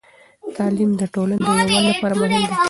تعليم 0.57 0.91
د 0.99 1.03
ټولنې 1.13 1.43
د 1.45 1.47
يووالي 1.47 1.79
لپاره 1.89 2.13
مهم 2.21 2.41
دی. 2.47 2.53